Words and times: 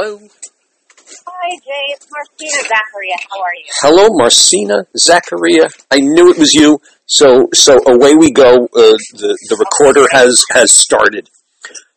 Hello. 0.00 0.16
Hi, 0.16 1.50
Jay. 1.60 1.84
It's 1.92 2.08
Marcina 2.10 2.62
Zaccaria. 2.72 3.16
How 3.28 3.42
are 3.42 3.52
you? 3.52 3.64
Hello, 3.82 4.08
Marcina 4.16 4.86
Zaccaria. 4.96 5.68
I 5.90 6.00
knew 6.00 6.30
it 6.32 6.38
was 6.38 6.54
you. 6.54 6.80
So, 7.04 7.48
so 7.52 7.76
away 7.86 8.14
we 8.14 8.32
go. 8.32 8.64
Uh, 8.64 8.96
the 9.20 9.36
the 9.50 9.56
recorder 9.60 10.08
has 10.10 10.40
has 10.52 10.72
started. 10.72 11.28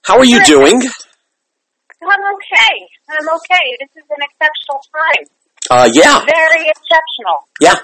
How 0.03 0.17
are 0.19 0.25
you 0.25 0.43
doing? 0.43 0.75
I'm 0.83 2.23
okay. 2.35 2.75
I'm 3.07 3.29
okay. 3.39 3.65
This 3.79 3.95
is 3.95 4.07
an 4.11 4.19
exceptional 4.19 4.83
time. 4.91 5.25
Uh, 5.71 5.89
yeah, 5.93 6.19
Very 6.27 6.67
exceptional. 6.67 7.47
yeah. 7.61 7.79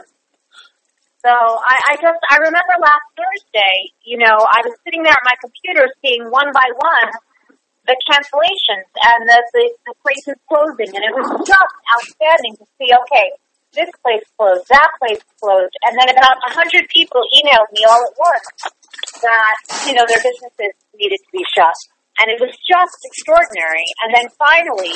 So 1.24 1.32
I, 1.32 1.76
I 1.92 1.96
just 1.96 2.20
I 2.30 2.36
remember 2.44 2.76
last 2.84 3.08
Thursday, 3.16 3.96
you 4.04 4.18
know, 4.18 4.36
I 4.36 4.68
was 4.68 4.76
sitting 4.84 5.04
there 5.04 5.16
at 5.16 5.24
my 5.24 5.36
computer 5.40 5.88
seeing 6.04 6.28
one 6.28 6.52
by 6.52 6.68
one 6.76 7.08
the 7.90 7.98
cancellations 8.06 8.86
and 9.02 9.20
the 9.26 9.40
the, 9.58 9.66
the 9.90 9.96
places 10.06 10.38
closing, 10.46 10.94
and 10.94 11.02
it 11.02 11.14
was 11.18 11.26
just 11.42 11.74
outstanding 11.90 12.54
to 12.62 12.66
see. 12.78 12.94
Okay, 12.94 13.28
this 13.74 13.90
place 14.06 14.22
closed, 14.38 14.70
that 14.70 14.90
place 15.02 15.22
closed, 15.42 15.74
and 15.90 15.98
then 15.98 16.14
about 16.14 16.38
a 16.46 16.52
hundred 16.54 16.86
people 16.94 17.26
emailed 17.42 17.70
me 17.74 17.82
all 17.90 17.98
at 17.98 18.14
once 18.14 18.48
that 19.26 19.56
you 19.90 19.98
know 19.98 20.06
their 20.06 20.22
businesses 20.22 20.74
needed 20.94 21.18
to 21.18 21.32
be 21.34 21.42
shut, 21.58 21.74
and 22.22 22.30
it 22.30 22.38
was 22.38 22.54
just 22.70 22.98
extraordinary. 23.10 23.86
And 24.06 24.14
then 24.14 24.30
finally, 24.38 24.94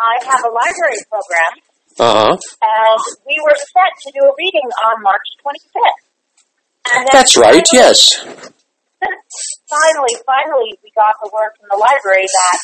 I 0.00 0.16
have 0.32 0.40
a 0.48 0.52
library 0.52 1.00
program 1.12 1.52
Uh 2.00 2.32
huh. 2.32 2.36
and 2.36 3.00
we 3.28 3.36
were 3.44 3.56
set 3.56 3.92
to 4.04 4.08
do 4.16 4.24
a 4.24 4.32
reading 4.36 4.68
on 4.88 5.02
March 5.04 5.26
25th. 5.44 6.04
And 6.94 7.08
That's 7.12 7.36
right. 7.36 7.66
Yes. 7.72 8.14
Finally, 9.68 10.14
finally, 10.24 10.70
we 10.82 10.88
got 10.94 11.14
the 11.22 11.28
word 11.34 11.50
from 11.58 11.68
the 11.70 11.78
library 11.78 12.24
that 12.24 12.56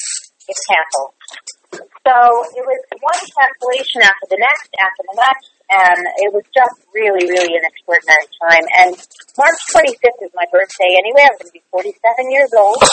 it's 0.49 0.63
canceled. 0.65 1.13
So 2.07 2.15
it 2.57 2.65
was 2.67 2.81
one 3.01 3.23
cancellation 3.37 4.03
after 4.07 4.27
the 4.31 4.39
next, 4.39 4.71
after 4.79 5.03
the 5.11 5.17
next, 5.19 5.51
and 5.71 5.99
it 6.23 6.31
was 6.35 6.45
just 6.55 6.77
really, 6.95 7.27
really 7.27 7.55
an 7.59 7.65
extraordinary 7.67 8.29
time. 8.39 8.65
And 8.79 8.91
March 9.39 9.61
25th 9.75 10.21
is 10.25 10.33
my 10.35 10.47
birthday 10.53 10.93
anyway. 10.99 11.27
I'm 11.27 11.37
going 11.39 11.51
to 11.51 11.57
be 11.57 11.63
47 11.71 12.31
years 12.31 12.51
old. 12.57 12.79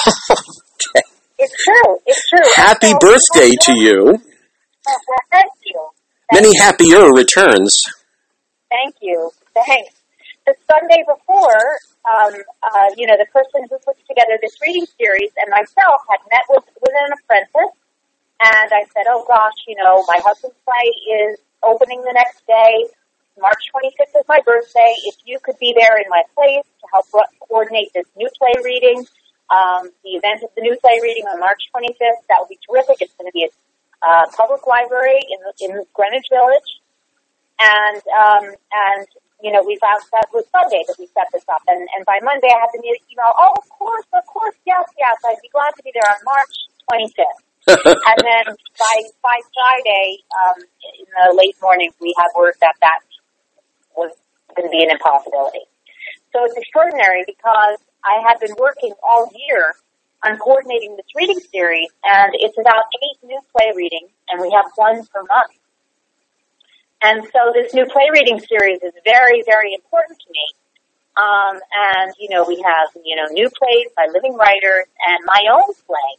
It's 1.41 1.55
true. 1.63 1.97
It's 2.05 2.27
true. 2.27 2.51
Happy 2.55 2.91
So- 2.91 2.99
birthday 2.99 3.51
to 3.63 3.71
you. 3.79 4.11
Oh, 4.11 4.99
well, 5.07 5.25
thank 5.31 5.51
you. 5.65 5.87
Many 6.33 6.51
happier 6.59 7.13
returns. 7.13 7.79
Thank 8.69 8.95
you. 9.01 9.31
Thanks. 9.55 9.93
The 10.45 10.55
Sunday 10.69 11.01
before, 11.07 11.63
um, 12.09 12.33
uh, 12.65 12.89
you 12.97 13.05
know, 13.05 13.13
the 13.17 13.29
person 13.29 13.69
who 13.69 13.77
puts 13.85 14.01
together 14.09 14.41
this 14.41 14.57
reading 14.65 14.85
series 14.97 15.29
and 15.37 15.47
myself 15.53 16.01
had 16.09 16.21
met 16.33 16.45
with, 16.49 16.65
with 16.81 16.95
an 16.97 17.13
apprentice, 17.13 17.75
and 18.41 18.69
I 18.73 18.83
said, 18.89 19.05
oh 19.07 19.23
gosh, 19.27 19.55
you 19.67 19.75
know, 19.77 20.03
my 20.07 20.17
husband's 20.25 20.57
play 20.65 20.87
is 21.21 21.39
opening 21.61 22.01
the 22.01 22.13
next 22.13 22.41
day. 22.47 22.89
March 23.37 23.61
25th 23.71 24.19
is 24.19 24.27
my 24.27 24.39
birthday. 24.45 24.93
If 25.05 25.15
you 25.25 25.39
could 25.43 25.59
be 25.59 25.73
there 25.77 25.95
in 26.01 26.09
my 26.09 26.23
place 26.35 26.65
to 26.81 26.85
help 26.91 27.05
coordinate 27.39 27.93
this 27.93 28.07
new 28.17 28.27
play 28.39 28.55
reading, 28.63 29.05
um, 29.51 29.91
the 30.03 30.17
event 30.17 30.43
of 30.43 30.49
the 30.55 30.61
new 30.61 30.75
play 30.81 30.99
reading 31.03 31.23
on 31.25 31.39
March 31.39 31.61
25th, 31.75 32.25
that 32.27 32.39
would 32.39 32.49
be 32.49 32.59
terrific. 32.67 32.97
It's 33.01 33.13
going 33.15 33.29
to 33.29 33.35
be 33.35 33.45
at 33.45 33.53
uh, 34.01 34.25
public 34.35 34.65
library 34.67 35.19
in, 35.19 35.39
in 35.69 35.85
Greenwich 35.93 36.27
Village 36.31 36.79
and 37.59 38.01
um, 38.07 38.55
and 38.71 39.07
you 39.41 39.51
know 39.51 39.63
we 39.63 39.77
found 39.79 40.03
that 40.11 40.27
was 40.33 40.45
Sunday 40.51 40.83
that 40.87 40.95
we 40.99 41.07
set 41.15 41.27
this 41.31 41.45
up, 41.49 41.63
and 41.67 41.87
and 41.95 42.05
by 42.05 42.19
Monday 42.23 42.51
I 42.51 42.59
had 42.59 42.71
the 42.73 42.83
email. 42.83 43.31
Oh, 43.35 43.53
of 43.57 43.67
course, 43.69 44.05
of 44.13 44.25
course, 44.25 44.55
yes, 44.65 44.85
yes, 44.97 45.15
I'd 45.25 45.41
be 45.41 45.49
glad 45.49 45.71
to 45.75 45.83
be 45.83 45.91
there 45.93 46.07
on 46.07 46.19
March 46.23 46.53
25th. 46.91 47.41
and 47.69 48.19
then 48.23 48.45
by 48.79 48.95
by 49.21 49.37
Friday 49.53 50.23
um, 50.33 50.57
in 50.59 51.07
the 51.11 51.27
late 51.35 51.55
morning, 51.61 51.91
we 52.01 52.13
had 52.17 52.27
word 52.35 52.55
that 52.61 52.75
that 52.81 52.99
was 53.95 54.11
going 54.55 54.67
to 54.67 54.71
be 54.71 54.83
an 54.83 54.91
impossibility. 54.91 55.67
So 56.33 56.45
it's 56.45 56.55
extraordinary 56.57 57.23
because 57.25 57.77
I 58.05 58.23
had 58.25 58.39
been 58.39 58.55
working 58.57 58.93
all 59.03 59.29
year 59.35 59.75
on 60.25 60.37
coordinating 60.37 60.95
this 60.95 61.07
reading 61.15 61.39
series, 61.51 61.89
and 62.03 62.31
it's 62.35 62.57
about 62.59 62.85
eight 63.03 63.19
new 63.23 63.39
play 63.55 63.71
readings, 63.75 64.11
and 64.29 64.41
we 64.41 64.51
have 64.51 64.65
one 64.75 65.05
per 65.07 65.23
month. 65.23 65.58
And 67.01 67.23
so 67.31 67.51
this 67.53 67.73
new 67.73 67.85
play 67.85 68.07
reading 68.11 68.39
series 68.39 68.83
is 68.83 68.93
very, 69.03 69.43
very 69.45 69.73
important 69.73 70.19
to 70.19 70.27
me. 70.31 70.45
Um, 71.15 71.59
and, 71.59 72.13
you 72.19 72.29
know, 72.29 72.45
we 72.47 72.63
have, 72.63 72.89
you 73.03 73.15
know, 73.15 73.27
new 73.31 73.49
plays 73.49 73.87
by 73.95 74.07
living 74.11 74.35
writers, 74.35 74.87
and 75.07 75.19
my 75.25 75.41
own 75.51 75.73
play 75.87 76.09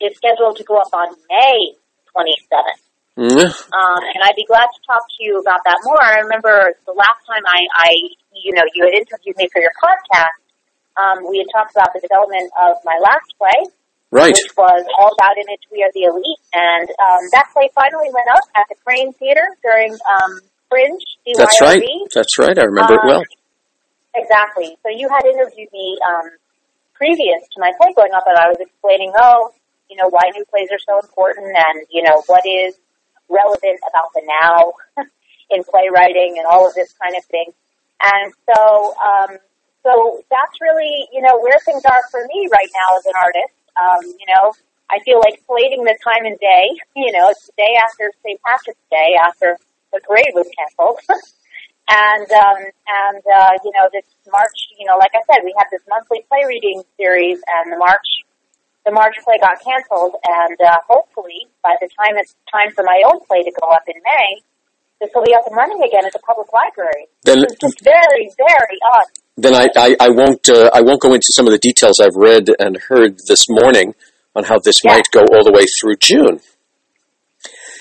is 0.00 0.16
scheduled 0.16 0.56
to 0.56 0.64
go 0.64 0.78
up 0.78 0.90
on 0.92 1.14
May 1.30 1.74
27th. 2.10 2.82
Mm, 3.18 3.36
Um, 3.36 4.02
and 4.14 4.24
I'd 4.24 4.36
be 4.36 4.46
glad 4.46 4.66
to 4.66 4.80
talk 4.86 5.04
to 5.04 5.18
you 5.20 5.38
about 5.38 5.60
that 5.64 5.78
more. 5.84 6.00
I 6.02 6.20
remember 6.20 6.72
the 6.86 6.92
last 6.96 7.20
time 7.26 7.42
I, 7.46 7.60
I 7.74 7.90
you 8.32 8.54
know, 8.54 8.62
you 8.74 8.84
had 8.84 8.94
interviewed 8.94 9.36
me 9.36 9.48
for 9.52 9.60
your 9.60 9.72
podcast, 9.76 10.40
um, 10.96 11.28
we 11.28 11.38
had 11.38 11.48
talked 11.52 11.72
about 11.72 11.92
the 11.92 12.00
development 12.00 12.50
of 12.58 12.76
my 12.84 12.98
last 13.00 13.32
play, 13.38 13.68
right. 14.12 14.36
which 14.36 14.52
was 14.56 14.84
all 15.00 15.10
about 15.16 15.34
Image 15.40 15.64
We 15.72 15.82
Are 15.82 15.90
the 15.96 16.06
Elite. 16.06 16.44
And 16.52 16.88
um, 17.00 17.22
that 17.32 17.50
play 17.52 17.72
finally 17.74 18.12
went 18.12 18.28
up 18.30 18.44
at 18.54 18.68
the 18.68 18.76
Crane 18.84 19.12
Theater 19.16 19.48
during 19.64 19.96
um, 20.06 20.38
Fringe. 20.68 21.02
That's 21.36 21.60
right. 21.60 21.82
That's 22.14 22.38
right. 22.38 22.56
I 22.56 22.64
remember 22.68 22.94
it 22.94 23.02
Um, 23.02 23.08
well. 23.08 23.24
Exactly. 24.14 24.76
So 24.84 24.92
you 24.92 25.08
had 25.08 25.24
interviewed 25.24 25.72
me 25.72 25.98
um, 26.04 26.30
previous 26.92 27.42
to 27.56 27.60
my 27.60 27.72
play 27.80 27.92
going 27.96 28.12
up, 28.12 28.24
and 28.28 28.36
I 28.36 28.48
was 28.48 28.60
explaining, 28.60 29.12
oh, 29.16 29.52
you 29.88 29.96
know, 29.96 30.08
why 30.08 30.28
new 30.36 30.44
plays 30.52 30.68
are 30.70 30.80
so 30.80 31.00
important, 31.00 31.48
and 31.48 31.86
you 31.90 32.02
know, 32.02 32.22
what 32.26 32.44
is 32.44 32.76
relevant 33.28 33.80
about 33.88 34.12
the 34.14 34.22
now 34.24 34.72
in 35.50 35.64
playwriting, 35.64 36.36
and 36.36 36.46
all 36.46 36.68
of 36.68 36.74
this 36.74 36.92
kind 37.00 37.16
of 37.16 37.24
thing. 37.26 37.52
And 38.02 38.32
so, 38.48 38.94
um, 38.98 39.38
so 39.82 40.22
that's 40.30 40.56
really, 40.60 41.08
you 41.12 41.22
know, 41.22 41.38
where 41.40 41.58
things 41.64 41.82
are 41.84 42.02
for 42.10 42.20
me 42.26 42.48
right 42.50 42.68
now 42.72 42.98
as 42.98 43.06
an 43.06 43.16
artist. 43.16 43.54
Um, 43.76 44.02
you 44.04 44.26
know, 44.28 44.52
I 44.90 45.00
feel 45.04 45.18
like 45.18 45.40
slating 45.46 45.84
the 45.84 45.96
time 46.04 46.24
and 46.24 46.38
day. 46.38 46.68
You 46.96 47.12
know, 47.12 47.28
it's 47.30 47.46
the 47.46 47.52
day 47.56 47.74
after 47.80 48.12
St. 48.24 48.40
Patrick's 48.44 48.86
Day, 48.90 49.16
after 49.22 49.58
the 49.92 50.00
parade 50.00 50.32
was 50.34 50.48
canceled. 50.56 51.00
And 51.88 52.30
um, 52.30 52.62
and 52.62 53.22
uh, 53.26 53.52
you 53.64 53.72
know 53.74 53.90
this 53.92 54.06
March, 54.30 54.54
you 54.78 54.86
know, 54.86 54.96
like 54.96 55.10
I 55.18 55.20
said, 55.26 55.42
we 55.44 55.52
had 55.58 55.66
this 55.70 55.82
monthly 55.88 56.24
play 56.30 56.46
reading 56.46 56.80
series, 56.96 57.42
and 57.42 57.72
the 57.72 57.76
March 57.76 58.06
the 58.86 58.92
March 58.92 59.16
play 59.24 59.36
got 59.40 59.60
canceled, 59.62 60.14
and 60.24 60.56
uh, 60.62 60.78
hopefully 60.88 61.46
by 61.62 61.76
the 61.80 61.88
time 61.98 62.16
it's 62.16 62.34
time 62.50 62.72
for 62.74 62.84
my 62.84 63.02
own 63.04 63.18
play 63.26 63.42
to 63.42 63.52
go 63.60 63.68
up 63.68 63.82
in 63.86 64.00
May, 64.02 64.42
this 65.02 65.10
will 65.14 65.24
be 65.26 65.34
up 65.34 65.42
and 65.46 65.56
running 65.56 65.82
again 65.82 66.06
at 66.06 66.12
the 66.14 66.22
public 66.24 66.46
library. 66.52 67.10
Then, 67.24 67.42
It's 67.42 67.58
just 67.60 67.82
very 67.82 68.30
very 68.38 68.78
odd. 68.94 69.08
then 69.36 69.54
I, 69.54 69.66
I, 69.76 69.96
I 70.00 70.08
won't 70.10 70.48
uh, 70.48 70.70
I 70.72 70.80
won't 70.80 71.02
go 71.02 71.12
into 71.12 71.28
some 71.34 71.46
of 71.46 71.52
the 71.52 71.58
details 71.58 71.98
I've 72.00 72.14
read 72.14 72.48
and 72.60 72.78
heard 72.88 73.18
this 73.26 73.46
morning 73.48 73.94
on 74.36 74.44
how 74.44 74.58
this 74.60 74.78
Yeah. 74.84 74.92
might 74.94 75.08
go 75.12 75.20
all 75.32 75.42
the 75.44 75.52
way 75.52 75.64
through 75.80 75.96
June. 75.96 76.40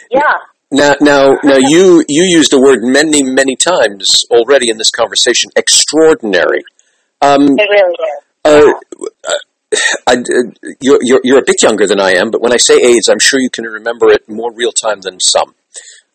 Yeah, 0.09 0.33
Now, 0.71 0.95
now, 0.99 1.37
now, 1.43 1.57
you 1.57 2.03
you 2.09 2.23
used 2.23 2.51
the 2.51 2.59
word 2.59 2.79
many 2.81 3.23
many 3.23 3.55
times 3.55 4.25
already 4.31 4.69
in 4.69 4.77
this 4.77 4.89
conversation. 4.89 5.51
Extraordinary. 5.55 6.63
Um, 7.21 7.43
it 7.57 7.69
really 7.69 7.95
is. 8.11 8.19
uh, 8.45 8.73
I, 10.07 10.13
uh, 10.15 10.73
you're, 10.81 10.99
you're 11.01 11.21
you're 11.23 11.39
a 11.39 11.45
bit 11.45 11.61
younger 11.61 11.87
than 11.87 11.99
I 12.01 12.11
am, 12.13 12.31
but 12.31 12.41
when 12.41 12.51
I 12.51 12.57
say 12.57 12.75
AIDS, 12.81 13.07
I'm 13.07 13.19
sure 13.19 13.39
you 13.39 13.49
can 13.49 13.63
remember 13.65 14.09
it 14.11 14.27
more 14.27 14.51
real 14.51 14.71
time 14.73 14.99
than 15.01 15.19
some, 15.21 15.53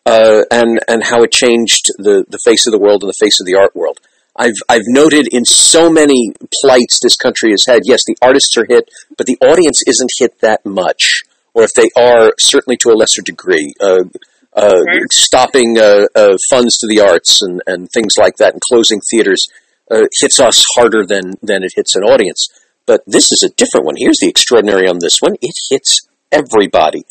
uh, 0.07 0.43
and 0.49 0.79
and 0.87 1.03
how 1.03 1.21
it 1.23 1.31
changed 1.31 1.87
the 1.97 2.23
the 2.29 2.39
face 2.45 2.65
of 2.65 2.71
the 2.71 2.79
world 2.79 3.03
and 3.03 3.09
the 3.09 3.23
face 3.25 3.39
of 3.41 3.45
the 3.45 3.55
art 3.55 3.75
world. 3.75 3.99
I've 4.37 4.55
I've 4.69 4.87
noted 4.87 5.27
in 5.33 5.43
so 5.43 5.89
many 5.89 6.33
plights 6.61 6.99
this 7.01 7.17
country 7.17 7.51
has 7.51 7.65
had. 7.67 7.81
Yes, 7.85 8.01
the 8.07 8.15
artists 8.21 8.55
are 8.57 8.65
hit, 8.65 8.89
but 9.17 9.27
the 9.27 9.37
audience 9.41 9.83
isn't 9.85 10.11
hit 10.17 10.39
that 10.39 10.65
much, 10.65 11.23
or 11.53 11.63
if 11.63 11.71
they 11.75 11.89
are, 11.97 12.31
certainly 12.39 12.77
to 12.77 12.89
a 12.89 12.95
lesser 12.95 13.21
degree. 13.21 13.73
Uh, 13.81 14.05
uh, 14.53 14.81
stopping 15.11 15.77
uh, 15.77 16.05
uh, 16.15 16.35
funds 16.49 16.77
to 16.79 16.87
the 16.87 16.99
arts 16.99 17.43
and, 17.43 17.61
and 17.67 17.89
things 17.91 18.13
like 18.17 18.37
that, 18.37 18.53
and 18.53 18.61
closing 18.71 18.99
theaters 19.11 19.45
uh, 19.91 20.07
hits 20.19 20.39
us 20.39 20.63
harder 20.75 21.05
than 21.05 21.33
than 21.43 21.63
it 21.63 21.73
hits 21.75 21.95
an 21.95 22.03
audience. 22.03 22.47
But 22.85 23.01
this 23.05 23.31
is 23.31 23.43
a 23.43 23.53
different 23.53 23.85
one. 23.85 23.95
Here's 23.97 24.17
the 24.21 24.29
extraordinary 24.29 24.87
on 24.87 24.99
this 24.99 25.17
one: 25.19 25.35
it 25.41 25.55
hits 25.69 26.07
everybody. 26.31 27.03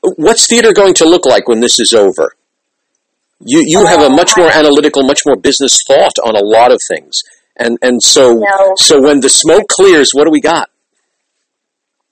What's 0.00 0.46
theater 0.48 0.72
going 0.72 0.94
to 0.94 1.08
look 1.08 1.26
like 1.26 1.46
when 1.46 1.60
this 1.60 1.78
is 1.78 1.92
over? 1.92 2.34
You 3.40 3.62
you 3.64 3.86
have 3.86 4.00
a 4.00 4.10
much 4.10 4.36
more 4.36 4.50
analytical, 4.50 5.04
much 5.04 5.22
more 5.24 5.36
business 5.36 5.78
thought 5.86 6.18
on 6.24 6.34
a 6.34 6.42
lot 6.44 6.72
of 6.72 6.80
things, 6.90 7.14
and 7.56 7.78
and 7.82 8.02
so 8.02 8.34
No. 8.34 8.74
so 8.76 9.00
when 9.00 9.20
the 9.20 9.28
smoke 9.28 9.68
clears, 9.68 10.10
what 10.12 10.24
do 10.24 10.30
we 10.30 10.40
got? 10.40 10.70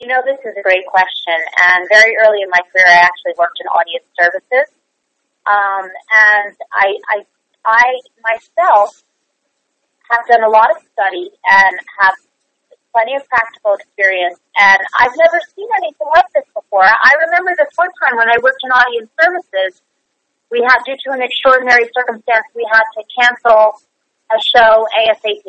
You 0.00 0.08
know, 0.08 0.20
this 0.24 0.38
is 0.44 0.54
a 0.56 0.62
great 0.62 0.86
question. 0.86 1.38
And 1.74 1.88
very 1.88 2.14
early 2.22 2.42
in 2.42 2.50
my 2.50 2.60
career, 2.70 2.86
I 2.86 3.00
actually 3.00 3.34
worked 3.38 3.58
in 3.60 3.66
audience 3.66 4.04
services. 4.14 4.68
Um, 5.46 5.86
and 6.10 6.54
I, 6.74 6.86
I, 7.08 7.16
I 7.64 7.84
myself 8.22 9.02
have 10.10 10.26
done 10.26 10.42
a 10.42 10.50
lot 10.50 10.70
of 10.70 10.82
study 10.92 11.30
and 11.46 11.74
have 12.02 12.14
plenty 12.92 13.14
of 13.14 13.22
practical 13.28 13.74
experience, 13.74 14.38
and 14.58 14.78
I've 14.98 15.14
never 15.16 15.38
seen 15.54 15.68
anything 15.78 16.08
like 16.14 16.26
this 16.34 16.44
before. 16.54 16.84
I 16.84 17.12
remember 17.26 17.54
this 17.58 17.70
one 17.76 17.90
time 18.02 18.16
when 18.16 18.28
I 18.28 18.36
worked 18.42 18.60
in 18.64 18.70
audience 18.72 19.10
services, 19.20 19.82
we 20.50 20.62
had, 20.62 20.78
due 20.86 20.94
to 20.94 21.08
an 21.12 21.22
extraordinary 21.22 21.90
circumstance, 21.90 22.46
we 22.54 22.66
had 22.70 22.86
to 22.94 23.02
cancel 23.18 23.82
a 24.30 24.38
show 24.38 24.86
ASAP. 24.94 25.46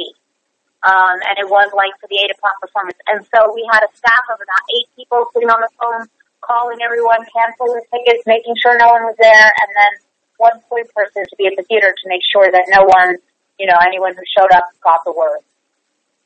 Um, 0.86 1.18
and 1.26 1.36
it 1.42 1.50
was 1.50 1.70
like 1.74 1.94
for 2.00 2.08
the 2.08 2.18
8 2.22 2.32
o'clock 2.38 2.58
performance. 2.62 2.98
And 3.10 3.26
so 3.34 3.54
we 3.54 3.66
had 3.70 3.82
a 3.82 3.92
staff 3.98 4.26
of 4.30 4.38
about 4.38 4.64
eight 4.74 4.88
people 4.96 5.26
sitting 5.34 5.50
on 5.50 5.60
the 5.62 5.74
phone, 5.78 6.06
calling 6.42 6.78
everyone, 6.86 7.26
canceling 7.34 7.82
tickets, 7.90 8.24
making 8.26 8.54
sure 8.62 8.78
no 8.78 8.94
one 8.94 9.04
was 9.10 9.18
there, 9.18 9.50
and 9.58 9.70
then 9.74 9.92
one 10.38 10.58
point 10.70 10.88
person 10.94 11.26
to 11.26 11.36
be 11.36 11.50
at 11.50 11.58
the 11.58 11.66
theater 11.66 11.94
to 11.94 12.06
make 12.06 12.22
sure 12.30 12.46
that 12.50 12.70
no 12.70 12.86
one, 12.86 13.18
you 13.58 13.66
know, 13.66 13.78
anyone 13.82 14.14
who 14.14 14.22
showed 14.38 14.54
up 14.54 14.70
got 14.86 15.02
the 15.04 15.12
word. 15.12 15.42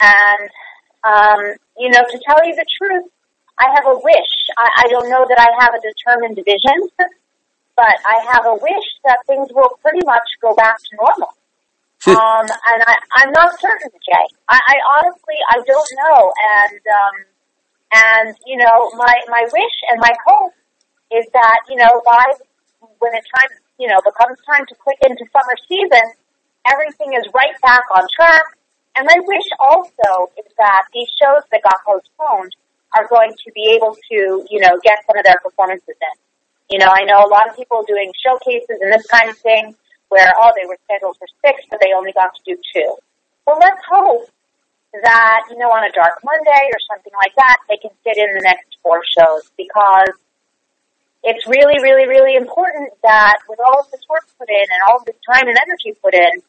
And, 0.03 0.49
um, 1.07 1.41
you 1.79 1.89
know, 1.89 2.03
to 2.03 2.17
tell 2.27 2.43
you 2.43 2.55
the 2.55 2.67
truth, 2.77 3.07
I 3.57 3.71
have 3.75 3.87
a 3.87 3.95
wish. 3.95 4.33
I, 4.57 4.67
I 4.83 4.87
don't 4.89 5.09
know 5.09 5.25
that 5.27 5.39
I 5.39 5.49
have 5.63 5.73
a 5.73 5.81
determined 5.81 6.37
vision, 6.43 6.89
but 7.81 7.97
I 8.05 8.21
have 8.29 8.45
a 8.45 8.53
wish 8.61 8.87
that 9.09 9.25
things 9.25 9.49
will 9.57 9.73
pretty 9.81 10.05
much 10.05 10.29
go 10.37 10.53
back 10.53 10.77
to 10.77 10.91
normal. 11.01 11.33
um, 12.13 12.45
and 12.45 12.79
I, 12.85 12.93
I'm 13.17 13.31
not 13.33 13.57
certain, 13.59 13.89
Jay. 14.05 14.25
I, 14.45 14.61
I 14.61 14.75
honestly, 14.97 15.39
I 15.49 15.57
don't 15.65 15.91
know. 16.05 16.29
And, 16.29 16.81
um, 16.85 17.15
and, 17.89 18.37
you 18.45 18.57
know, 18.57 18.93
my, 19.01 19.13
my 19.33 19.49
wish 19.49 19.75
and 19.89 19.97
my 19.97 20.13
hope 20.29 20.53
is 21.09 21.25
that, 21.33 21.65
you 21.69 21.77
know, 21.77 21.89
by 22.05 22.25
when 23.01 23.13
it 23.17 23.25
time, 23.33 23.49
you 23.79 23.87
know, 23.89 23.97
becomes 24.05 24.37
time 24.45 24.65
to 24.69 24.75
click 24.77 24.97
into 25.01 25.25
summer 25.33 25.57
season, 25.65 26.05
everything 26.69 27.17
is 27.17 27.25
right 27.33 27.57
back 27.65 27.81
on 27.89 28.05
track. 28.13 28.45
And 28.95 29.09
my 29.09 29.17
wish 29.25 29.49
also 29.57 30.29
is 30.37 30.53
that 30.57 30.85
these 30.93 31.09
shows 31.17 31.41
that 31.49 31.61
got 31.65 31.81
postponed 31.81 32.53
are 32.93 33.07
going 33.09 33.33
to 33.33 33.51
be 33.53 33.73
able 33.73 33.97
to, 34.11 34.45
you 34.53 34.59
know, 34.61 34.77
get 34.83 35.01
some 35.09 35.17
of 35.17 35.23
their 35.25 35.41
performances 35.41 35.97
in. 35.97 36.15
You 36.71 36.79
know, 36.79 36.87
I 36.87 37.03
know 37.03 37.19
a 37.19 37.27
lot 37.27 37.51
of 37.51 37.59
people 37.59 37.83
doing 37.83 38.15
showcases 38.23 38.79
and 38.79 38.87
this 38.87 39.05
kind 39.11 39.27
of 39.29 39.37
thing 39.43 39.75
where, 40.07 40.31
oh, 40.39 40.55
they 40.55 40.63
were 40.63 40.79
scheduled 40.87 41.19
for 41.19 41.27
six, 41.43 41.59
but 41.69 41.83
they 41.83 41.91
only 41.91 42.15
got 42.15 42.31
to 42.31 42.41
do 42.47 42.55
two. 42.71 42.95
Well, 43.45 43.59
let's 43.59 43.83
hope 43.91 44.31
that, 44.95 45.41
you 45.51 45.59
know, 45.59 45.67
on 45.67 45.83
a 45.83 45.91
dark 45.91 46.23
Monday 46.23 46.63
or 46.71 46.79
something 46.87 47.11
like 47.19 47.35
that, 47.35 47.59
they 47.67 47.75
can 47.75 47.91
fit 48.03 48.15
in 48.15 48.31
the 48.35 48.43
next 48.43 48.79
four 48.83 49.03
shows 49.03 49.51
because 49.59 50.15
it's 51.23 51.43
really, 51.47 51.79
really, 51.83 52.07
really 52.07 52.35
important 52.39 52.91
that 53.03 53.43
with 53.47 53.59
all 53.59 53.83
of 53.83 53.91
this 53.91 54.01
work 54.09 54.23
put 54.39 54.47
in 54.47 54.67
and 54.71 54.79
all 54.87 54.99
of 54.99 55.05
this 55.05 55.19
time 55.27 55.47
and 55.47 55.57
energy 55.59 55.91
put 55.99 56.15
in, 56.15 56.39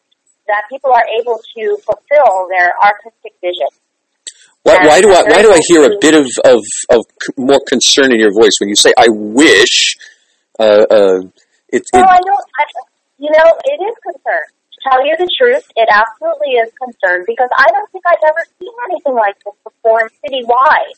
that 0.47 0.71
people 0.71 0.91
are 0.95 1.07
able 1.19 1.39
to 1.39 1.79
fulfill 1.83 2.47
their 2.51 2.75
artistic 2.79 3.35
vision. 3.43 3.71
Why, 4.63 4.79
why 4.87 5.01
do 5.01 5.11
I 5.11 5.23
why 5.27 5.43
do 5.43 5.51
I 5.51 5.61
hear 5.67 5.85
a 5.91 5.99
bit 6.01 6.15
of, 6.15 6.27
of, 6.45 6.63
of 6.91 7.05
more 7.37 7.61
concern 7.67 8.13
in 8.13 8.21
your 8.21 8.33
voice 8.33 8.53
when 8.61 8.69
you 8.69 8.77
say 8.77 8.95
"I 8.97 9.07
wish"? 9.11 9.97
Uh, 10.63 10.87
uh, 10.91 11.21
it, 11.69 11.83
well, 11.93 12.07
I 12.09 12.21
don't. 12.23 12.47
I, 12.59 12.65
you 13.19 13.31
know, 13.31 13.49
it 13.65 13.79
is 13.83 13.97
concern. 14.03 14.47
To 14.73 14.91
tell 14.91 15.07
you 15.07 15.17
the 15.19 15.29
truth, 15.39 15.67
it 15.77 15.89
absolutely 15.91 16.55
is 16.63 16.71
concern 16.81 17.25
because 17.27 17.49
I 17.57 17.67
don't 17.71 17.91
think 17.91 18.05
I've 18.07 18.23
ever 18.27 18.45
seen 18.59 18.75
anything 18.91 19.15
like 19.15 19.37
this 19.45 19.55
before 19.65 20.11
citywide. 20.25 20.95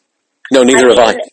No, 0.53 0.63
neither 0.63 0.91
I 0.91 1.07
have 1.07 1.17
mean, 1.17 1.21
I. 1.21 1.29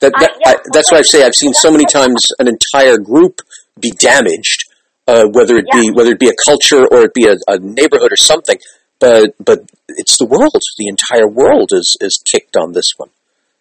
That, 0.00 0.12
that, 0.12 0.30
I, 0.30 0.36
yeah, 0.40 0.52
I, 0.52 0.56
that's 0.72 0.92
what 0.92 0.98
I 0.98 1.02
say. 1.02 1.24
I've 1.24 1.34
seen 1.34 1.52
so 1.54 1.70
many 1.70 1.84
times 1.84 2.20
an 2.38 2.46
entire 2.48 2.98
group 2.98 3.40
be 3.80 3.90
damaged, 3.90 4.70
uh, 5.08 5.24
whether 5.26 5.56
it 5.56 5.66
yeah. 5.72 5.80
be 5.80 5.90
whether 5.90 6.12
it 6.12 6.20
be 6.20 6.28
a 6.28 6.38
culture 6.46 6.86
or 6.86 7.02
it 7.02 7.14
be 7.14 7.26
a, 7.26 7.36
a 7.48 7.58
neighborhood 7.58 8.12
or 8.12 8.16
something 8.16 8.58
but 8.98 9.34
but 9.38 9.60
it's 9.88 10.16
the 10.18 10.26
world. 10.26 10.60
The 10.76 10.88
entire 10.88 11.28
world 11.28 11.70
is 11.72 11.96
is 12.00 12.22
kicked 12.24 12.56
on 12.56 12.72
this 12.72 12.92
one. 12.96 13.10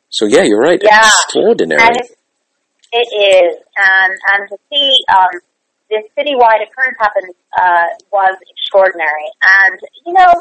So 0.10 0.26
yeah, 0.26 0.44
you're 0.44 0.60
right. 0.60 0.82
Yeah. 0.82 1.06
Extraordinary. 1.06 1.82
And 1.82 1.98
it, 1.98 2.17
it 2.92 3.08
is, 3.12 3.58
and 3.58 4.14
and 4.34 4.50
to 4.50 4.58
see 4.70 4.92
um, 5.12 5.42
this 5.90 6.04
citywide 6.18 6.64
occurrence 6.64 6.98
happen 7.00 7.32
uh, 7.58 7.88
was 8.12 8.36
extraordinary. 8.52 9.28
And 9.42 9.80
you 10.06 10.14
know, 10.14 10.32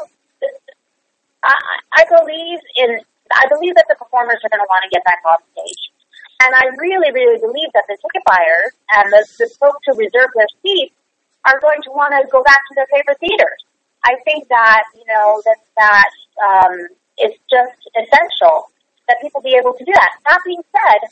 I, 1.43 1.55
I 1.97 2.03
believe 2.09 2.59
in. 2.77 2.99
I 3.27 3.43
believe 3.51 3.75
that 3.75 3.91
the 3.91 3.95
performers 3.99 4.39
are 4.39 4.47
going 4.47 4.63
to 4.63 4.71
want 4.71 4.87
to 4.87 4.91
get 4.91 5.03
back 5.03 5.19
on 5.27 5.35
stage. 5.51 5.91
And 6.39 6.55
I 6.55 6.71
really, 6.79 7.11
really 7.11 7.39
believe 7.43 7.67
that 7.73 7.83
the 7.89 7.97
ticket 7.99 8.23
buyers 8.23 8.71
and 8.95 9.11
the, 9.11 9.19
the 9.35 9.49
folks 9.59 9.83
who 9.83 9.99
reserve 9.99 10.31
their 10.31 10.47
seats 10.63 10.95
are 11.43 11.59
going 11.59 11.81
to 11.83 11.91
want 11.91 12.15
to 12.15 12.23
go 12.31 12.43
back 12.43 12.61
to 12.69 12.73
their 12.75 12.87
favorite 12.87 13.19
theaters. 13.19 13.59
I 14.05 14.15
think 14.23 14.47
that 14.47 14.83
you 14.95 15.03
know 15.11 15.41
that 15.43 15.59
that 15.75 16.11
um, 16.39 16.87
is 17.19 17.35
just 17.51 17.75
essential 17.99 18.71
that 19.07 19.17
people 19.21 19.41
be 19.41 19.55
able 19.59 19.73
to 19.73 19.83
do 19.83 19.91
that. 19.91 20.11
That 20.27 20.39
being 20.45 20.63
said, 20.71 21.09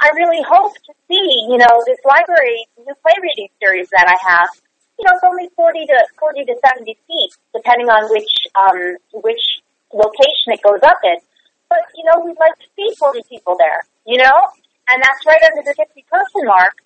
I 0.00 0.10
really 0.14 0.42
hope 0.44 0.74
to 0.74 0.92
see 1.08 1.26
you 1.48 1.56
know 1.56 1.82
this 1.86 1.98
library 2.04 2.68
new 2.78 2.94
play 3.00 3.16
reading 3.22 3.48
series 3.60 3.88
that 3.90 4.04
I 4.04 4.16
have. 4.20 4.48
You 4.98 5.04
know, 5.04 5.12
it's 5.16 5.24
only 5.24 5.48
forty 5.56 5.86
to 5.86 5.98
forty 6.18 6.44
to 6.44 6.54
seventy 6.64 6.96
feet, 7.06 7.32
depending 7.54 7.88
on 7.88 8.08
which 8.12 8.32
um, 8.56 8.96
which 9.24 9.62
location 9.92 10.52
it 10.52 10.60
goes 10.62 10.80
up 10.84 11.00
in. 11.04 11.16
But 11.68 11.88
you 11.96 12.04
know, 12.04 12.24
we'd 12.24 12.38
like 12.40 12.56
to 12.60 12.68
see 12.76 12.88
forty 12.98 13.22
people 13.28 13.56
there. 13.58 13.84
You 14.06 14.18
know, 14.18 14.36
and 14.88 15.00
that's 15.00 15.22
right 15.26 15.40
under 15.48 15.64
the 15.64 15.74
fifty 15.74 16.04
person 16.12 16.44
mark. 16.44 16.76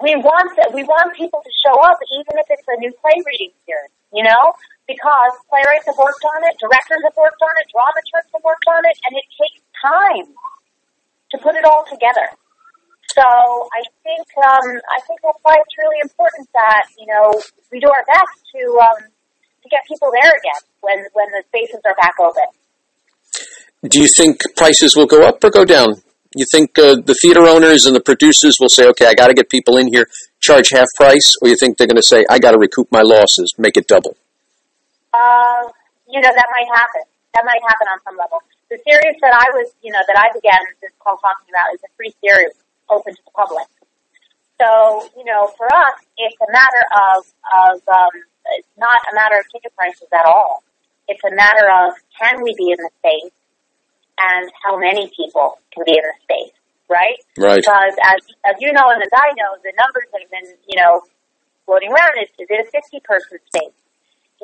We 0.00 0.14
want 0.16 0.54
that. 0.56 0.72
We 0.72 0.84
want 0.84 1.14
people 1.14 1.42
to 1.42 1.52
show 1.62 1.74
up, 1.82 1.98
even 2.14 2.38
if 2.38 2.46
it's 2.50 2.66
a 2.70 2.78
new 2.78 2.92
play 3.02 3.18
reading 3.26 3.50
series 3.66 3.90
you 4.12 4.22
know, 4.22 4.52
because 4.86 5.32
playwrights 5.48 5.88
have 5.88 5.96
worked 5.96 6.20
on 6.36 6.44
it, 6.44 6.52
directors 6.60 7.00
have 7.00 7.16
worked 7.16 7.40
on 7.40 7.54
it, 7.64 7.66
dramaturgs 7.72 8.28
have 8.28 8.44
worked 8.44 8.68
on 8.68 8.84
it, 8.84 8.96
and 9.08 9.16
it 9.16 9.24
takes 9.40 9.60
time 9.80 10.28
to 11.32 11.38
put 11.38 11.56
it 11.56 11.64
all 11.64 11.84
together. 11.88 12.28
So 13.12 13.24
I 13.24 13.82
think 14.04 14.24
um, 14.40 14.68
I 14.88 15.00
think 15.04 15.20
that's 15.20 15.40
why 15.42 15.56
it's 15.58 15.76
really 15.76 16.00
important 16.00 16.48
that 16.54 16.84
you 16.96 17.06
know 17.08 17.32
we 17.72 17.80
do 17.80 17.88
our 17.88 18.04
best 18.06 18.36
to 18.54 18.62
um, 18.80 19.00
to 19.62 19.68
get 19.68 19.82
people 19.88 20.08
there 20.12 20.30
again 20.30 20.62
when 20.80 20.98
when 21.12 21.28
the 21.32 21.42
spaces 21.48 21.80
are 21.84 21.96
back 21.96 22.14
open. 22.20 22.48
Do 23.88 24.00
you 24.00 24.08
think 24.16 24.40
prices 24.56 24.96
will 24.96 25.06
go 25.06 25.26
up 25.26 25.42
or 25.42 25.50
go 25.50 25.64
down? 25.64 26.00
You 26.34 26.46
think 26.50 26.78
uh, 26.78 26.96
the 27.04 27.14
theater 27.20 27.44
owners 27.44 27.84
and 27.84 27.94
the 27.94 28.00
producers 28.00 28.56
will 28.60 28.70
say, 28.70 28.86
"Okay, 28.88 29.04
I 29.04 29.12
got 29.12 29.28
to 29.28 29.34
get 29.34 29.50
people 29.50 29.76
in 29.76 29.92
here 29.92 30.06
charge 30.42 30.68
half 30.74 30.86
price, 30.96 31.32
or 31.40 31.48
you 31.48 31.56
think 31.56 31.78
they're 31.78 31.86
going 31.86 31.96
to 31.96 32.02
say, 32.02 32.26
I 32.28 32.38
got 32.38 32.52
to 32.52 32.58
recoup 32.58 32.90
my 32.90 33.00
losses, 33.00 33.54
make 33.56 33.76
it 33.78 33.86
double? 33.86 34.16
Uh, 35.14 35.70
you 36.10 36.20
know, 36.20 36.28
that 36.34 36.48
might 36.50 36.68
happen. 36.74 37.02
That 37.34 37.44
might 37.46 37.62
happen 37.62 37.86
on 37.88 37.98
some 38.04 38.16
level. 38.18 38.42
The 38.72 38.80
series 38.88 39.20
that 39.20 39.36
I 39.36 39.52
was, 39.52 39.68
you 39.84 39.92
know, 39.92 40.00
that 40.00 40.16
I 40.16 40.32
began 40.32 40.56
this 40.80 40.96
call 40.96 41.20
talking 41.20 41.52
about 41.52 41.76
is 41.76 41.84
a 41.84 41.92
free 41.92 42.16
series 42.24 42.56
open 42.88 43.12
to 43.12 43.20
the 43.20 43.34
public. 43.36 43.68
So, 44.56 45.12
you 45.12 45.28
know, 45.28 45.52
for 45.60 45.68
us, 45.68 46.00
it's 46.16 46.40
a 46.40 46.48
matter 46.48 46.84
of, 46.88 47.20
of 47.52 47.76
um, 47.84 48.14
it's 48.56 48.72
not 48.80 48.96
a 49.12 49.14
matter 49.14 49.36
of 49.36 49.44
ticket 49.52 49.76
prices 49.76 50.08
at 50.08 50.24
all. 50.24 50.64
It's 51.04 51.20
a 51.20 51.34
matter 51.36 51.68
of 51.68 52.00
can 52.16 52.40
we 52.40 52.56
be 52.56 52.72
in 52.72 52.80
the 52.80 52.88
space 53.04 53.36
and 54.16 54.48
how 54.64 54.80
many 54.80 55.12
people 55.12 55.60
can 55.76 55.84
be 55.84 55.92
in 55.92 56.04
the 56.08 56.16
space 56.24 56.56
right? 56.92 57.16
Right. 57.40 57.56
Because 57.56 57.96
as 58.04 58.20
as 58.44 58.54
you 58.60 58.72
know 58.76 58.92
and 58.92 59.00
as 59.00 59.12
I 59.16 59.32
know, 59.40 59.56
the 59.64 59.72
numbers 59.80 60.04
that 60.12 60.20
have 60.20 60.30
been 60.30 60.48
you 60.68 60.76
know 60.76 61.00
floating 61.64 61.88
around 61.88 62.20
is 62.20 62.28
is 62.36 62.46
it 62.52 62.60
a 62.60 62.68
fifty 62.68 63.00
person 63.00 63.40
space? 63.48 63.76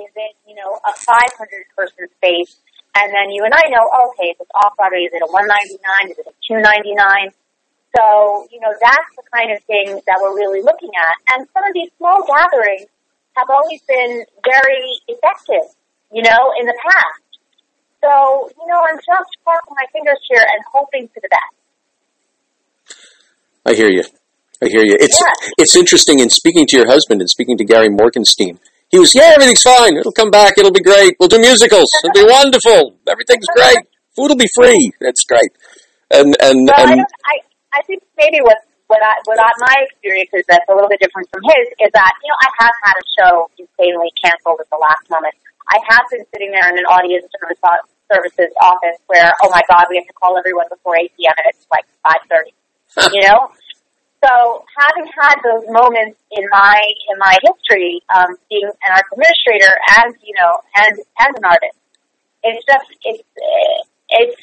Is 0.00 0.12
it 0.16 0.32
you 0.48 0.56
know 0.56 0.80
a 0.80 0.92
five 0.96 1.32
hundred 1.36 1.68
person 1.76 2.08
space? 2.16 2.56
And 2.94 3.12
then 3.12 3.30
you 3.30 3.44
and 3.44 3.54
I 3.54 3.68
know, 3.68 3.84
oh, 3.84 4.10
okay, 4.14 4.32
if 4.32 4.40
it's 4.40 4.50
off 4.54 4.76
Broadway, 4.76 5.06
is 5.06 5.12
it 5.12 5.22
a 5.22 5.30
one 5.30 5.46
ninety 5.46 5.78
nine? 5.80 6.10
Is 6.10 6.18
it 6.18 6.26
a 6.26 6.34
two 6.46 6.60
ninety 6.60 6.94
nine? 6.94 7.30
So 7.96 8.48
you 8.50 8.60
know 8.60 8.72
that's 8.80 9.12
the 9.16 9.24
kind 9.32 9.52
of 9.52 9.62
thing 9.64 10.00
that 10.06 10.18
we're 10.20 10.34
really 10.34 10.62
looking 10.62 10.90
at. 10.96 11.14
And 11.34 11.48
some 11.54 11.64
of 11.64 11.72
these 11.74 11.90
small 11.98 12.24
gatherings 12.26 12.90
have 13.38 13.48
always 13.50 13.80
been 13.86 14.24
very 14.44 14.84
effective, 15.06 15.70
you 16.12 16.22
know, 16.22 16.52
in 16.60 16.66
the 16.66 16.74
past. 16.82 17.22
So, 18.02 18.50
you 18.58 18.66
know, 18.66 18.80
I'm 18.82 18.96
just 18.96 19.30
crossing 19.44 19.74
my 19.74 19.86
fingers 19.92 20.18
here 20.28 20.42
and 20.42 20.62
hoping 20.72 21.08
for 21.08 21.20
the 21.20 21.28
best. 21.30 21.54
I 23.66 23.74
hear 23.74 23.90
you. 23.90 24.04
I 24.62 24.66
hear 24.66 24.84
you. 24.84 24.96
It's 24.98 25.20
yeah. 25.20 25.50
it's 25.58 25.76
interesting 25.76 26.20
in 26.20 26.30
speaking 26.30 26.66
to 26.68 26.76
your 26.76 26.88
husband 26.88 27.20
and 27.20 27.30
speaking 27.30 27.56
to 27.58 27.64
Gary 27.64 27.88
Morgenstein. 27.88 28.58
He 28.90 28.98
was, 28.98 29.14
yeah, 29.14 29.36
everything's 29.36 29.62
fine. 29.62 29.96
It'll 29.96 30.12
come 30.12 30.30
back. 30.30 30.56
It'll 30.56 30.72
be 30.72 30.80
great. 30.82 31.16
We'll 31.20 31.28
do 31.28 31.38
musicals. 31.38 31.88
It'll 32.04 32.24
be 32.24 32.30
wonderful. 32.30 32.96
Everything's 33.06 33.46
great. 33.54 33.84
Food 34.16 34.32
will 34.32 34.40
be 34.40 34.48
free. 34.56 34.92
That's 35.00 35.22
great. 35.24 35.52
And 36.10 36.32
and 36.40 36.64
well, 36.64 36.88
and 36.88 37.04
I, 37.04 37.34
I 37.76 37.80
think 37.84 38.00
maybe 38.16 38.40
what 38.40 38.56
what 38.88 39.04
I 39.04 39.12
what 39.28 39.36
I, 39.36 39.52
my 39.60 39.76
experience 39.84 40.32
is 40.32 40.40
that's 40.48 40.64
a 40.68 40.74
little 40.74 40.88
bit 40.88 41.04
different 41.04 41.28
from 41.28 41.44
his 41.44 41.68
is 41.84 41.92
that 41.92 42.12
you 42.24 42.28
know 42.32 42.38
I 42.40 42.48
have 42.64 42.76
had 42.80 42.96
a 42.96 43.06
show 43.12 43.32
insanely 43.60 44.08
canceled 44.16 44.56
at 44.64 44.72
the 44.72 44.80
last 44.80 45.04
moment. 45.12 45.36
I 45.68 45.76
have 45.92 46.08
been 46.08 46.24
sitting 46.32 46.48
there 46.48 46.64
in 46.72 46.80
an 46.80 46.88
audience 46.88 47.28
service 47.36 47.60
uh, 47.60 47.76
services 48.08 48.48
office 48.64 48.96
where 49.04 49.28
oh 49.44 49.52
my 49.52 49.60
god 49.68 49.84
we 49.92 50.00
have 50.00 50.08
to 50.08 50.16
call 50.16 50.40
everyone 50.40 50.64
before 50.72 50.96
8 50.96 51.12
p.m. 51.12 51.36
and 51.36 51.46
it's 51.52 51.68
like 51.68 51.84
5:30 52.08 52.56
you 53.12 53.22
know? 53.28 53.52
So 54.24 54.64
having 54.74 55.06
had 55.14 55.36
those 55.46 55.62
moments 55.70 56.18
in 56.32 56.44
my 56.50 56.78
in 57.10 57.18
my 57.18 57.38
history, 57.38 58.02
um, 58.14 58.34
being 58.50 58.66
an 58.66 58.90
art 58.90 59.06
administrator 59.12 59.70
as 59.96 60.10
you 60.22 60.34
know 60.34 60.58
and 60.74 60.98
and 61.22 61.36
an 61.38 61.44
artist, 61.44 61.78
it's 62.42 62.66
just 62.66 62.88
it's 63.04 63.22
it's 64.10 64.42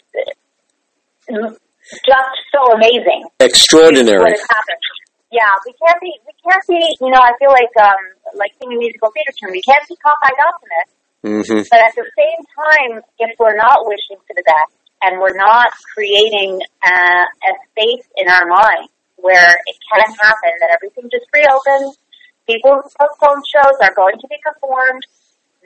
just 2.07 2.35
so 2.55 2.71
amazing. 2.71 3.27
Extraordinary. 3.39 4.19
What 4.19 4.31
has 4.31 4.47
happened. 4.47 4.83
Yeah, 5.31 5.51
we 5.67 5.73
can't 5.75 5.99
be 5.99 6.13
we 6.23 6.33
can't 6.39 6.63
be 6.69 6.79
you 7.03 7.11
know 7.11 7.19
I 7.19 7.35
feel 7.35 7.51
like 7.51 7.75
um 7.75 7.99
like 8.35 8.51
singing 8.61 8.79
musical 8.79 9.11
theater 9.11 9.35
term 9.35 9.51
we 9.51 9.61
can't 9.61 9.83
be 9.89 9.97
cockeyed 9.99 10.39
optimists, 10.39 10.95
hmm 11.19 11.67
but 11.67 11.79
at 11.83 11.95
the 11.99 12.07
same 12.15 12.41
time 12.55 13.03
if 13.19 13.35
we're 13.39 13.57
not 13.57 13.83
wishing 13.83 14.23
for 14.23 14.35
the 14.39 14.43
best 14.47 14.71
and 15.01 15.19
we're 15.19 15.35
not 15.35 15.67
creating 15.93 16.61
uh, 16.81 17.23
a 17.27 17.51
space 17.67 18.07
in 18.15 18.29
our 18.29 18.47
mind 18.47 18.87
where 19.25 19.57
it 19.65 19.77
can 19.89 20.05
happen 20.21 20.53
that 20.61 20.69
everything 20.69 21.09
just 21.09 21.25
reopens, 21.33 21.97
people 22.45 22.77
who 22.77 22.85
postpone 22.93 23.41
shows 23.49 23.73
are 23.81 23.93
going 23.97 24.21
to 24.21 24.27
be 24.29 24.37
performed, 24.45 25.01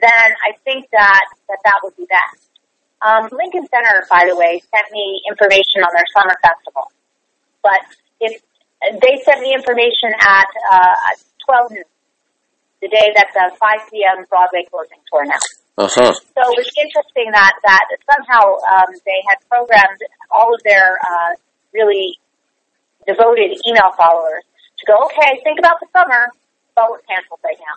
then 0.00 0.28
I 0.48 0.56
think 0.64 0.88
that 0.96 1.24
that, 1.48 1.60
that 1.64 1.78
would 1.84 1.96
be 1.96 2.08
best. 2.08 2.40
Um, 3.04 3.28
Lincoln 3.32 3.68
Center, 3.68 4.08
by 4.08 4.24
the 4.24 4.36
way, 4.36 4.64
sent 4.72 4.88
me 4.92 5.20
information 5.28 5.84
on 5.84 5.92
their 5.92 6.08
summer 6.16 6.36
festival. 6.40 6.88
But 7.60 7.84
if 8.20 8.40
they 8.80 9.20
sent 9.24 9.40
me 9.44 9.52
information 9.52 10.16
at 10.16 10.48
uh, 10.72 10.96
12 11.44 11.72
noon, 11.72 11.88
the 12.80 12.88
day 12.88 13.12
that 13.12 13.28
the 13.36 13.52
5 13.60 13.90
p.m. 13.92 14.24
Broadway 14.28 14.64
closing 14.72 15.04
tour 15.12 15.24
now. 15.28 15.36
Uh 15.76 15.88
huh. 15.88 16.12
So 16.12 16.40
it 16.48 16.56
was 16.56 16.72
interesting 16.80 17.28
that 17.32 17.52
that 17.62 17.84
somehow 18.08 18.56
um, 18.56 18.88
they 19.04 19.20
had 19.28 19.36
programmed 19.48 20.00
all 20.30 20.54
of 20.54 20.60
their 20.64 20.96
uh, 20.96 21.36
really 21.72 22.18
devoted 23.10 23.50
email 23.66 23.90
followers 23.98 24.46
to 24.78 24.82
go, 24.86 24.94
okay, 25.10 25.42
think 25.42 25.58
about 25.58 25.82
the 25.82 25.88
summer, 25.90 26.30
but 26.78 26.86
we're 26.90 27.02
canceled 27.10 27.40
right 27.42 27.58
now. 27.58 27.74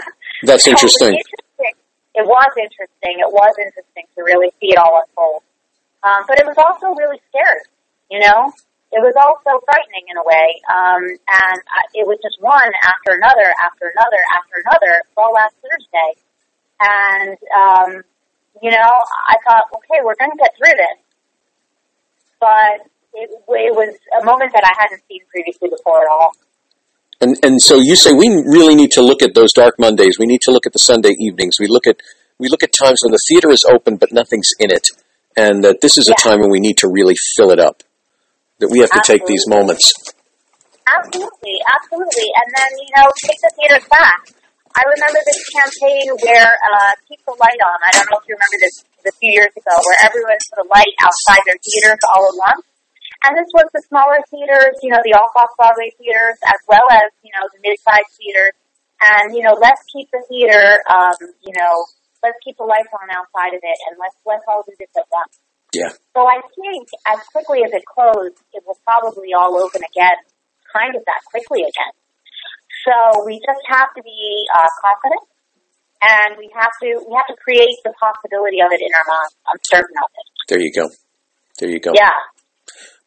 That's 0.46 0.64
So 0.64 0.70
it 0.70 0.78
interesting. 0.78 1.14
interesting. 1.18 1.74
It 2.14 2.24
was 2.26 2.52
interesting. 2.56 3.14
It 3.18 3.30
was 3.30 3.54
interesting 3.58 4.06
to 4.14 4.22
really 4.22 4.50
see 4.62 4.70
it 4.74 4.78
all 4.78 5.02
unfold. 5.02 5.42
Um, 6.06 6.22
but 6.30 6.38
it 6.38 6.46
was 6.46 6.56
also 6.56 6.94
really 6.94 7.20
scary, 7.30 7.66
you 8.10 8.20
know? 8.22 8.54
It 8.90 9.04
was 9.04 9.12
also 9.20 9.60
frightening 9.68 10.08
in 10.08 10.16
a 10.16 10.24
way. 10.24 10.48
Um, 10.72 11.02
and 11.04 11.58
uh, 11.60 11.86
it 11.92 12.08
was 12.08 12.16
just 12.24 12.40
one 12.40 12.72
after 12.88 13.12
another, 13.20 13.52
after 13.60 13.92
another, 13.92 14.20
after 14.32 14.54
another, 14.64 14.92
all 15.18 15.32
last 15.36 15.54
Thursday. 15.60 16.10
And, 16.80 17.36
um, 17.52 17.90
you 18.62 18.70
know, 18.70 18.92
I 19.28 19.36
thought, 19.44 19.68
okay, 19.76 20.00
we're 20.02 20.16
going 20.16 20.30
to 20.32 20.40
get 20.40 20.56
through 20.56 20.72
this. 20.72 20.98
But 22.40 22.88
it, 23.14 23.30
it 23.30 23.74
was 23.74 23.94
a 24.20 24.24
moment 24.24 24.52
that 24.52 24.64
I 24.64 24.74
hadn't 24.78 25.02
seen 25.08 25.20
previously 25.30 25.68
before 25.68 26.02
at 26.02 26.10
all. 26.10 26.32
And 27.20 27.36
and 27.42 27.60
so 27.60 27.80
you 27.80 27.96
say 27.96 28.12
we 28.12 28.28
really 28.28 28.74
need 28.74 28.92
to 28.92 29.02
look 29.02 29.22
at 29.22 29.34
those 29.34 29.52
dark 29.52 29.74
Mondays. 29.78 30.18
We 30.18 30.26
need 30.26 30.40
to 30.42 30.52
look 30.52 30.66
at 30.66 30.72
the 30.72 30.78
Sunday 30.78 31.14
evenings. 31.18 31.56
We 31.58 31.66
look 31.66 31.86
at 31.86 31.98
we 32.38 32.48
look 32.48 32.62
at 32.62 32.72
times 32.72 33.00
when 33.02 33.10
the 33.10 33.22
theater 33.28 33.50
is 33.50 33.64
open 33.68 33.96
but 33.96 34.12
nothing's 34.12 34.50
in 34.60 34.70
it, 34.70 34.86
and 35.36 35.64
that 35.64 35.80
this 35.80 35.98
is 35.98 36.08
a 36.08 36.14
time 36.14 36.40
when 36.40 36.50
we 36.50 36.60
need 36.60 36.76
to 36.78 36.88
really 36.88 37.16
fill 37.36 37.50
it 37.50 37.58
up. 37.58 37.82
That 38.60 38.70
we 38.70 38.80
have 38.80 38.90
to 38.90 39.02
take 39.04 39.26
these 39.26 39.46
moments. 39.46 39.92
Absolutely, 40.88 41.56
absolutely. 41.68 42.28
And 42.32 42.48
then, 42.56 42.70
you 42.80 42.90
know, 42.96 43.06
take 43.22 43.38
the 43.44 43.52
theaters 43.60 43.86
back. 43.92 44.34
I 44.74 44.82
remember 44.82 45.20
this 45.26 45.40
campaign 45.52 46.06
where 46.22 46.48
uh, 46.48 46.92
Keep 47.06 47.20
the 47.26 47.36
Light 47.38 47.60
On. 47.60 47.78
I 47.82 47.90
don't 47.92 48.08
know 48.10 48.18
if 48.18 48.26
you 48.26 48.34
remember 48.34 48.58
this 48.62 48.84
a 49.04 49.12
few 49.20 49.32
years 49.32 49.52
ago, 49.52 49.74
where 49.74 49.98
everyone 50.06 50.38
put 50.54 50.64
a 50.64 50.68
light 50.70 50.94
outside 51.02 51.42
their 51.44 51.58
theaters 51.60 52.02
all 52.08 52.24
at 52.30 52.36
once. 52.36 52.64
And 53.26 53.34
this 53.34 53.50
was 53.50 53.66
the 53.74 53.82
smaller 53.90 54.22
theaters, 54.30 54.78
you 54.82 54.94
know, 54.94 55.02
the 55.02 55.18
off-off 55.18 55.50
Broadway 55.58 55.90
theaters, 55.98 56.38
as 56.46 56.60
well 56.70 56.86
as, 56.90 57.10
you 57.26 57.34
know, 57.34 57.50
the 57.50 57.58
mid-sized 57.66 58.14
theaters. 58.14 58.54
And, 58.98 59.34
you 59.34 59.42
know, 59.42 59.58
let's 59.58 59.82
keep 59.90 60.06
the 60.14 60.22
theater, 60.30 60.78
um, 60.86 61.18
you 61.42 61.54
know, 61.54 61.86
let's 62.22 62.38
keep 62.42 62.58
the 62.58 62.66
lights 62.66 62.90
on 62.94 63.10
outside 63.10 63.54
of 63.54 63.62
it, 63.62 63.78
and 63.90 63.98
let's, 63.98 64.18
let's 64.26 64.46
all 64.46 64.62
do 64.66 64.74
this 64.78 64.90
at 64.94 65.06
once. 65.10 65.38
Yeah. 65.74 65.92
So 66.16 66.26
I 66.26 66.40
think 66.56 66.88
as 67.06 67.18
quickly 67.30 67.62
as 67.62 67.70
it 67.74 67.84
closed, 67.84 68.38
it 68.54 68.62
will 68.66 68.78
probably 68.86 69.34
all 69.34 69.54
open 69.58 69.82
again, 69.84 70.18
kind 70.72 70.96
of 70.96 71.02
that 71.04 71.20
quickly 71.30 71.62
again. 71.62 71.94
So 72.86 73.26
we 73.26 73.38
just 73.38 73.62
have 73.68 73.92
to 73.94 74.02
be 74.02 74.46
uh, 74.54 74.70
confident, 74.80 75.24
and 76.00 76.38
we 76.38 76.48
have 76.54 76.72
to 76.80 77.04
we 77.04 77.12
have 77.14 77.28
to 77.28 77.36
create 77.36 77.76
the 77.84 77.92
possibility 78.00 78.62
of 78.64 78.72
it 78.72 78.80
in 78.80 78.88
our 78.94 79.06
mind. 79.06 79.32
I'm 79.44 79.60
certain 79.66 79.96
of 79.98 80.08
it. 80.08 80.26
There 80.48 80.60
you 80.62 80.72
go. 80.72 80.88
There 81.58 81.68
you 81.68 81.80
go. 81.80 81.92
Yeah, 81.94 82.16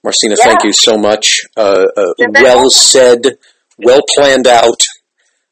Marcina, 0.03 0.35
Yeah. 0.39 0.45
thank 0.45 0.63
you 0.63 0.73
so 0.73 0.97
much. 0.97 1.41
Uh, 1.55 1.85
uh, 1.95 2.13
well 2.41 2.69
said, 2.69 3.37
well 3.77 4.01
planned 4.17 4.47
out. 4.47 4.81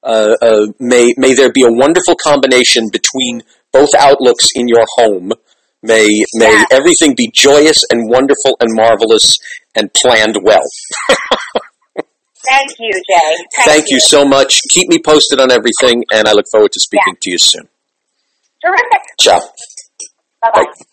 Uh, 0.01 0.35
uh, 0.41 0.65
may 0.79 1.13
may 1.17 1.33
there 1.33 1.51
be 1.51 1.63
a 1.63 1.71
wonderful 1.71 2.15
combination 2.15 2.89
between 2.91 3.43
both 3.71 3.89
outlooks 3.97 4.47
in 4.55 4.67
your 4.67 4.85
home. 4.97 5.31
May 5.83 6.23
may 6.33 6.51
Yes. 6.51 6.65
everything 6.71 7.15
be 7.15 7.29
joyous 7.33 7.77
and 7.91 8.09
wonderful 8.09 8.55
and 8.59 8.69
marvelous 8.73 9.37
and 9.75 9.93
planned 9.93 10.37
well. 10.41 10.67
Thank 12.49 12.71
you, 12.79 12.91
Jay. 12.91 13.35
Thank, 13.55 13.67
Thank 13.69 13.85
you 13.89 13.99
so 13.99 14.25
much. 14.25 14.61
Keep 14.71 14.87
me 14.89 14.97
posted 15.05 15.39
on 15.41 15.51
everything, 15.51 16.03
and 16.11 16.27
I 16.27 16.31
look 16.31 16.45
forward 16.51 16.71
to 16.71 16.79
speaking 16.79 17.13
Yeah. 17.15 17.19
to 17.21 17.31
you 17.31 17.37
soon. 17.37 17.67
Terrific. 18.65 19.01
Ciao. 19.19 19.39
Bye 20.41 20.51
bye. 20.53 20.85